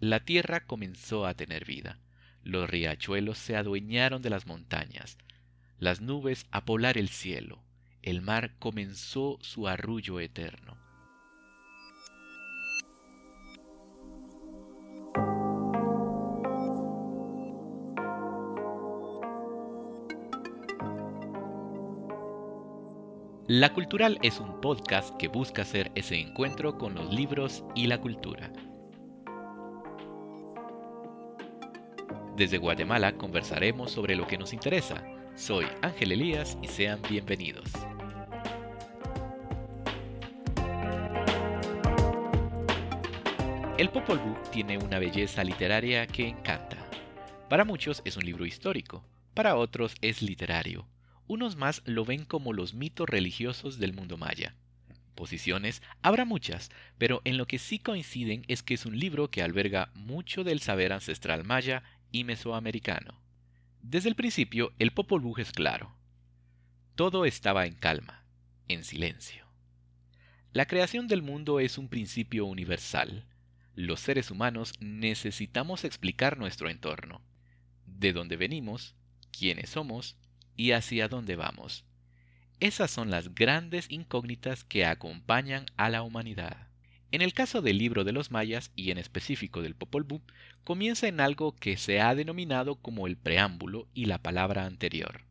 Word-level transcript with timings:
La 0.00 0.20
tierra 0.20 0.66
comenzó 0.66 1.24
a 1.26 1.32
tener 1.32 1.64
vida. 1.64 1.98
Los 2.44 2.68
riachuelos 2.68 3.38
se 3.38 3.56
adueñaron 3.56 4.20
de 4.20 4.28
las 4.28 4.46
montañas, 4.46 5.16
las 5.78 6.02
nubes 6.02 6.46
a 6.50 6.66
poblar 6.66 6.98
el 6.98 7.08
cielo, 7.08 7.62
el 8.02 8.20
mar 8.20 8.52
comenzó 8.58 9.38
su 9.40 9.66
arrullo 9.68 10.20
eterno. 10.20 10.76
La 23.48 23.72
Cultural 23.72 24.18
es 24.22 24.40
un 24.40 24.60
podcast 24.60 25.16
que 25.16 25.28
busca 25.28 25.62
hacer 25.62 25.90
ese 25.94 26.20
encuentro 26.20 26.76
con 26.76 26.94
los 26.94 27.14
libros 27.14 27.64
y 27.74 27.86
la 27.86 27.98
cultura. 28.00 28.52
Desde 32.36 32.58
Guatemala 32.58 33.12
conversaremos 33.12 33.90
sobre 33.90 34.14
lo 34.14 34.26
que 34.26 34.38
nos 34.38 34.52
interesa. 34.52 35.02
Soy 35.34 35.66
Ángel 35.82 36.12
Elías 36.12 36.58
y 36.62 36.68
sean 36.68 37.00
bienvenidos. 37.08 37.70
El 43.78 43.90
Popol 43.90 44.18
Vuh 44.18 44.36
tiene 44.50 44.78
una 44.78 44.98
belleza 44.98 45.44
literaria 45.44 46.06
que 46.06 46.28
encanta. 46.28 46.76
Para 47.48 47.64
muchos 47.64 48.02
es 48.04 48.16
un 48.16 48.24
libro 48.24 48.46
histórico, 48.46 49.04
para 49.34 49.56
otros 49.56 49.94
es 50.00 50.22
literario 50.22 50.86
unos 51.28 51.56
más 51.56 51.82
lo 51.84 52.04
ven 52.04 52.24
como 52.24 52.52
los 52.52 52.74
mitos 52.74 53.08
religiosos 53.08 53.78
del 53.78 53.92
mundo 53.92 54.16
maya. 54.16 54.54
Posiciones 55.14 55.82
habrá 56.02 56.24
muchas, 56.24 56.70
pero 56.98 57.22
en 57.24 57.38
lo 57.38 57.46
que 57.46 57.58
sí 57.58 57.78
coinciden 57.78 58.44
es 58.48 58.62
que 58.62 58.74
es 58.74 58.84
un 58.84 58.98
libro 58.98 59.30
que 59.30 59.42
alberga 59.42 59.90
mucho 59.94 60.44
del 60.44 60.60
saber 60.60 60.92
ancestral 60.92 61.42
maya 61.42 61.82
mesoamericano. 62.24 63.20
Desde 63.82 64.08
el 64.08 64.14
principio, 64.14 64.72
el 64.78 64.92
Popol 64.92 65.20
Vuh 65.20 65.38
es 65.38 65.52
claro. 65.52 65.96
Todo 66.94 67.24
estaba 67.24 67.66
en 67.66 67.74
calma, 67.74 68.24
en 68.68 68.84
silencio. 68.84 69.46
La 70.52 70.66
creación 70.66 71.06
del 71.06 71.22
mundo 71.22 71.60
es 71.60 71.78
un 71.78 71.88
principio 71.88 72.46
universal. 72.46 73.26
Los 73.74 74.00
seres 74.00 74.30
humanos 74.30 74.72
necesitamos 74.80 75.84
explicar 75.84 76.38
nuestro 76.38 76.70
entorno, 76.70 77.20
de 77.84 78.12
dónde 78.12 78.36
venimos, 78.36 78.94
quiénes 79.30 79.70
somos 79.70 80.16
y 80.56 80.72
hacia 80.72 81.08
dónde 81.08 81.36
vamos. 81.36 81.84
Esas 82.58 82.90
son 82.90 83.10
las 83.10 83.34
grandes 83.34 83.90
incógnitas 83.90 84.64
que 84.64 84.86
acompañan 84.86 85.66
a 85.76 85.90
la 85.90 86.02
humanidad. 86.02 86.68
En 87.16 87.22
el 87.22 87.32
caso 87.32 87.62
del 87.62 87.78
libro 87.78 88.04
de 88.04 88.12
los 88.12 88.30
mayas 88.30 88.70
y 88.76 88.90
en 88.90 88.98
específico 88.98 89.62
del 89.62 89.74
Popol 89.74 90.02
Vuh, 90.02 90.20
comienza 90.64 91.08
en 91.08 91.18
algo 91.18 91.56
que 91.56 91.78
se 91.78 91.98
ha 92.02 92.14
denominado 92.14 92.74
como 92.74 93.06
el 93.06 93.16
preámbulo 93.16 93.88
y 93.94 94.04
la 94.04 94.18
palabra 94.18 94.66
anterior. 94.66 95.22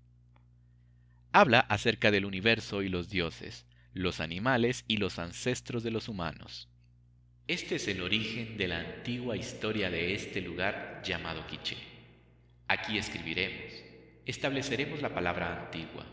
Habla 1.31 1.59
acerca 1.59 2.09
del 2.09 2.25
universo 2.25 2.81
y 2.81 2.89
los 2.89 3.11
dioses, 3.11 3.67
los 3.93 4.19
animales 4.19 4.83
y 4.87 4.97
los 4.97 5.19
ancestros 5.19 5.83
de 5.83 5.91
los 5.91 6.09
humanos. 6.09 6.69
Este 7.47 7.75
es 7.75 7.87
el 7.87 8.01
origen 8.01 8.57
de 8.57 8.67
la 8.67 8.79
antigua 8.79 9.37
historia 9.37 9.91
de 9.91 10.15
este 10.15 10.41
lugar 10.41 11.03
llamado 11.05 11.45
Quiché. 11.45 11.77
Aquí 12.67 12.97
escribiremos, 12.97 13.73
estableceremos 14.25 15.03
la 15.03 15.13
palabra 15.13 15.65
antigua, 15.65 16.03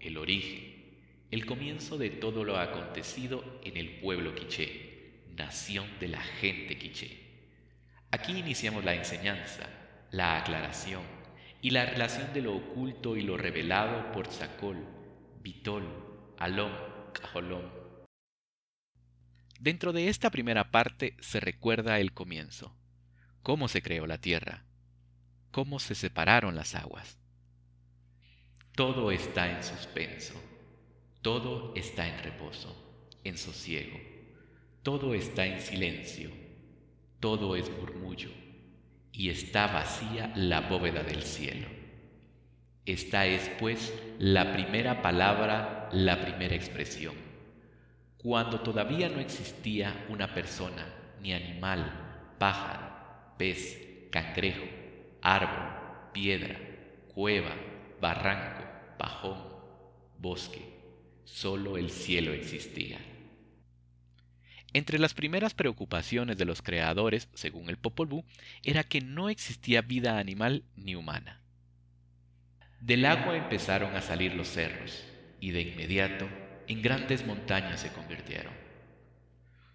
el 0.00 0.16
origen, 0.16 0.98
el 1.30 1.46
comienzo 1.46 1.96
de 1.96 2.10
todo 2.10 2.42
lo 2.42 2.58
acontecido 2.58 3.60
en 3.62 3.76
el 3.76 4.00
pueblo 4.00 4.34
quiché, 4.34 4.91
nación 5.36 5.86
de 5.98 6.08
la 6.08 6.20
gente 6.20 6.78
quiché. 6.78 7.18
Aquí 8.10 8.32
iniciamos 8.36 8.84
la 8.84 8.94
enseñanza, 8.94 9.68
la 10.10 10.38
aclaración 10.38 11.02
y 11.60 11.70
la 11.70 11.86
relación 11.86 12.32
de 12.32 12.42
lo 12.42 12.56
oculto 12.56 13.16
y 13.16 13.22
lo 13.22 13.36
revelado 13.36 14.12
por 14.12 14.26
Zacol, 14.26 14.84
Vitol, 15.42 15.84
Alom, 16.38 16.72
Cajolón. 17.12 17.72
Dentro 19.60 19.92
de 19.92 20.08
esta 20.08 20.30
primera 20.30 20.70
parte 20.70 21.16
se 21.20 21.40
recuerda 21.40 22.00
el 22.00 22.12
comienzo, 22.12 22.76
cómo 23.42 23.68
se 23.68 23.80
creó 23.80 24.06
la 24.06 24.18
tierra, 24.18 24.64
cómo 25.52 25.78
se 25.78 25.94
separaron 25.94 26.56
las 26.56 26.74
aguas, 26.74 27.18
todo 28.74 29.12
está 29.12 29.50
en 29.50 29.62
suspenso, 29.62 30.32
todo 31.20 31.74
está 31.76 32.08
en 32.08 32.24
reposo, 32.24 32.74
en 33.22 33.36
sosiego, 33.36 34.00
todo 34.82 35.14
está 35.14 35.46
en 35.46 35.60
silencio, 35.60 36.30
todo 37.20 37.54
es 37.54 37.70
murmullo, 37.70 38.30
y 39.12 39.28
está 39.28 39.68
vacía 39.68 40.32
la 40.34 40.62
bóveda 40.62 41.04
del 41.04 41.22
cielo. 41.22 41.68
Esta 42.84 43.26
es, 43.26 43.48
pues, 43.60 43.94
la 44.18 44.52
primera 44.52 45.00
palabra, 45.00 45.88
la 45.92 46.20
primera 46.20 46.56
expresión, 46.56 47.14
cuando 48.16 48.60
todavía 48.60 49.08
no 49.08 49.20
existía 49.20 50.06
una 50.08 50.34
persona, 50.34 50.84
ni 51.20 51.32
animal, 51.32 52.34
pájaro, 52.40 53.36
pez, 53.38 54.08
cangrejo, 54.10 54.64
árbol, 55.22 56.10
piedra, 56.12 56.58
cueva, 57.14 57.54
barranco, 58.00 58.64
bajón, 58.98 59.38
bosque, 60.18 60.62
solo 61.22 61.76
el 61.76 61.88
cielo 61.90 62.32
existía. 62.32 63.11
Entre 64.74 64.98
las 64.98 65.14
primeras 65.14 65.54
preocupaciones 65.54 66.38
de 66.38 66.44
los 66.44 66.62
creadores, 66.62 67.28
según 67.34 67.68
el 67.68 67.76
Popol 67.76 68.06
Vuh, 68.06 68.24
era 68.62 68.84
que 68.84 69.00
no 69.00 69.28
existía 69.28 69.82
vida 69.82 70.18
animal 70.18 70.64
ni 70.76 70.94
humana. 70.94 71.40
Del 72.80 73.04
agua 73.04 73.36
empezaron 73.36 73.94
a 73.94 74.00
salir 74.00 74.34
los 74.34 74.48
cerros, 74.48 75.04
y 75.40 75.50
de 75.50 75.62
inmediato 75.62 76.28
en 76.68 76.80
grandes 76.80 77.26
montañas 77.26 77.80
se 77.80 77.92
convirtieron. 77.92 78.52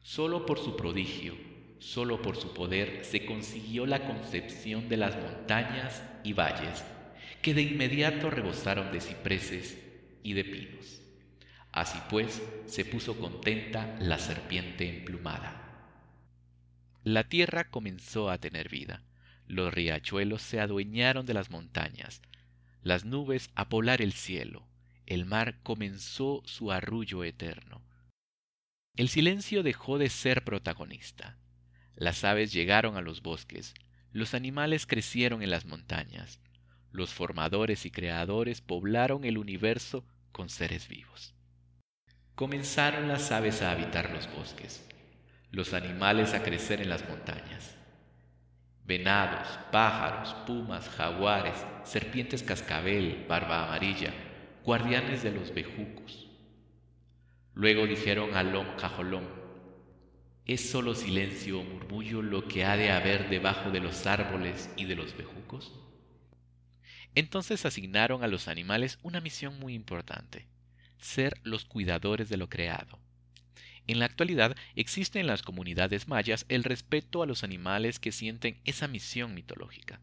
Solo 0.01 0.45
por 0.45 0.57
su 0.57 0.75
prodigio, 0.75 1.35
solo 1.79 2.21
por 2.21 2.35
su 2.37 2.53
poder 2.53 3.05
se 3.05 3.25
consiguió 3.25 3.85
la 3.85 4.05
concepción 4.05 4.89
de 4.89 4.97
las 4.97 5.15
montañas 5.15 6.03
y 6.23 6.33
valles 6.33 6.83
que 7.41 7.53
de 7.53 7.61
inmediato 7.61 8.29
rebosaron 8.29 8.91
de 8.91 9.01
cipreses 9.01 9.77
y 10.23 10.33
de 10.33 10.43
pinos. 10.43 11.01
Así 11.77 11.99
pues, 12.09 12.41
se 12.65 12.85
puso 12.85 13.19
contenta 13.19 13.95
la 13.99 14.17
serpiente 14.17 14.89
emplumada. 14.89 15.53
La 17.03 17.29
tierra 17.29 17.69
comenzó 17.69 18.31
a 18.31 18.39
tener 18.39 18.67
vida. 18.67 19.03
Los 19.45 19.71
riachuelos 19.71 20.41
se 20.41 20.59
adueñaron 20.59 21.27
de 21.27 21.35
las 21.35 21.51
montañas, 21.51 22.23
las 22.81 23.05
nubes 23.05 23.51
a 23.53 23.69
polar 23.69 24.01
el 24.01 24.13
cielo, 24.13 24.67
el 25.05 25.25
mar 25.25 25.59
comenzó 25.61 26.41
su 26.45 26.71
arrullo 26.71 27.23
eterno. 27.23 27.83
El 28.95 29.07
silencio 29.07 29.61
dejó 29.61 29.99
de 29.99 30.09
ser 30.09 30.43
protagonista. 30.43 31.37
Las 31.95 32.23
aves 32.23 32.51
llegaron 32.51 32.97
a 32.97 33.01
los 33.01 33.21
bosques, 33.21 33.75
los 34.11 34.33
animales 34.33 34.87
crecieron 34.87 35.43
en 35.43 35.51
las 35.51 35.65
montañas, 35.65 36.39
los 36.89 37.13
formadores 37.13 37.85
y 37.85 37.91
creadores 37.91 38.61
poblaron 38.61 39.25
el 39.25 39.37
universo 39.37 40.03
con 40.31 40.49
seres 40.49 40.87
vivos. 40.87 41.36
Comenzaron 42.37 43.07
las 43.07 43.31
aves 43.31 43.63
a 43.63 43.71
habitar 43.71 44.11
los 44.11 44.31
bosques, 44.31 44.87
los 45.49 45.73
animales 45.73 46.35
a 46.35 46.43
crecer 46.43 46.81
en 46.81 46.89
las 46.89 47.09
montañas. 47.09 47.75
Venados, 48.85 49.47
pájaros, 49.71 50.35
pumas, 50.45 50.87
jaguares, 50.87 51.65
serpientes 51.83 52.43
cascabel, 52.43 53.25
barba 53.27 53.63
amarilla, 53.63 54.13
guardianes 54.63 55.23
de 55.23 55.31
los 55.31 55.51
bejucos. 55.51 56.27
Luego 57.55 57.87
dijeron 57.87 58.35
a 58.35 58.43
Lom 58.43 58.67
Cajolón, 58.75 59.27
¿es 60.45 60.69
solo 60.69 60.93
silencio 60.93 61.61
o 61.61 61.63
murmullo 61.63 62.21
lo 62.21 62.47
que 62.47 62.65
ha 62.65 62.77
de 62.77 62.91
haber 62.91 63.31
debajo 63.31 63.71
de 63.71 63.79
los 63.79 64.05
árboles 64.05 64.69
y 64.77 64.85
de 64.85 64.95
los 64.95 65.17
bejucos? 65.17 65.73
Entonces 67.15 67.65
asignaron 67.65 68.23
a 68.23 68.27
los 68.27 68.47
animales 68.47 68.99
una 69.01 69.21
misión 69.21 69.57
muy 69.57 69.73
importante, 69.73 70.45
ser 70.99 71.39
los 71.43 71.65
cuidadores 71.65 72.29
de 72.29 72.37
lo 72.37 72.49
creado. 72.49 72.99
En 73.87 73.99
la 73.99 74.05
actualidad 74.05 74.55
existe 74.75 75.19
en 75.19 75.27
las 75.27 75.41
comunidades 75.41 76.07
mayas 76.07 76.45
el 76.49 76.63
respeto 76.63 77.23
a 77.23 77.25
los 77.25 77.43
animales 77.43 77.99
que 77.99 78.11
sienten 78.11 78.59
esa 78.65 78.87
misión 78.87 79.33
mitológica. 79.33 80.01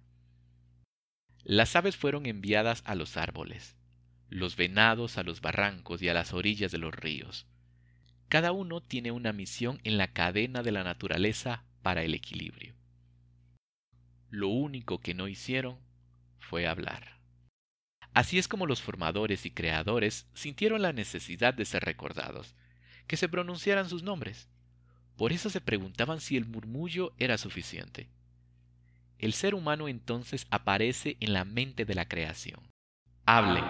Las 1.42 1.76
aves 1.76 1.96
fueron 1.96 2.24
enviadas 2.24 2.82
a 2.86 2.94
los 2.94 3.18
árboles, 3.18 3.76
los 4.30 4.56
venados 4.56 5.18
a 5.18 5.22
los 5.22 5.42
barrancos 5.42 6.00
y 6.00 6.08
a 6.08 6.14
las 6.14 6.32
orillas 6.32 6.72
de 6.72 6.78
los 6.78 6.94
ríos. 6.94 7.46
Cada 8.30 8.52
uno 8.52 8.80
tiene 8.80 9.10
una 9.10 9.34
misión 9.34 9.78
en 9.84 9.98
la 9.98 10.12
cadena 10.12 10.62
de 10.62 10.72
la 10.72 10.82
naturaleza 10.82 11.64
para 11.82 12.02
el 12.02 12.14
equilibrio. 12.14 12.74
Lo 14.30 14.48
único 14.48 14.98
que 14.98 15.14
no 15.14 15.28
hicieron 15.28 15.78
fue 16.40 16.66
hablar. 16.66 17.13
Así 18.14 18.38
es 18.38 18.46
como 18.46 18.66
los 18.66 18.80
formadores 18.80 19.44
y 19.44 19.50
creadores 19.50 20.28
sintieron 20.34 20.82
la 20.82 20.92
necesidad 20.92 21.52
de 21.52 21.64
ser 21.64 21.84
recordados, 21.84 22.54
que 23.08 23.16
se 23.16 23.28
pronunciaran 23.28 23.88
sus 23.88 24.04
nombres. 24.04 24.48
Por 25.16 25.32
eso 25.32 25.50
se 25.50 25.60
preguntaban 25.60 26.20
si 26.20 26.36
el 26.36 26.46
murmullo 26.46 27.12
era 27.18 27.36
suficiente. 27.38 28.08
El 29.18 29.32
ser 29.32 29.54
humano 29.54 29.88
entonces 29.88 30.46
aparece 30.50 31.16
en 31.18 31.32
la 31.32 31.44
mente 31.44 31.84
de 31.84 31.94
la 31.94 32.06
creación. 32.06 32.60
Hablen, 33.26 33.64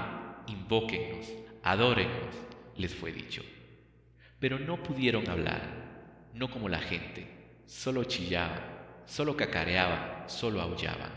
invóquennos, 0.46 1.26
adórennos, 1.62 2.34
les 2.76 2.94
fue 2.94 3.12
dicho. 3.12 3.42
Pero 4.40 4.58
no 4.58 4.82
pudieron 4.82 5.28
hablar, 5.30 6.28
no 6.34 6.50
como 6.50 6.68
la 6.68 6.80
gente, 6.80 7.26
solo 7.66 8.04
chillaban, 8.04 8.60
solo 9.06 9.36
cacareaban, 9.36 10.28
solo 10.28 10.60
aullaban. 10.60 11.12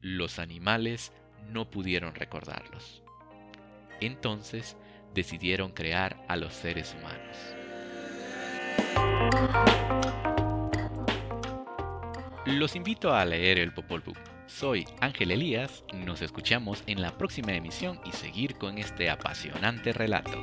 Los 0.00 0.38
animales 0.38 1.12
no 1.50 1.70
pudieron 1.70 2.14
recordarlos. 2.14 3.02
Entonces 4.00 4.76
decidieron 5.14 5.72
crear 5.72 6.24
a 6.28 6.36
los 6.36 6.52
seres 6.52 6.94
humanos. 6.98 7.36
Los 12.46 12.76
invito 12.76 13.14
a 13.14 13.24
leer 13.24 13.58
el 13.58 13.72
Popol 13.72 14.02
Vuh. 14.02 14.14
Soy 14.46 14.84
Ángel 15.00 15.30
Elías, 15.30 15.82
nos 15.94 16.20
escuchamos 16.20 16.84
en 16.86 17.00
la 17.00 17.16
próxima 17.16 17.54
emisión 17.54 17.98
y 18.04 18.12
seguir 18.12 18.56
con 18.56 18.76
este 18.76 19.08
apasionante 19.08 19.92
relato. 19.92 20.38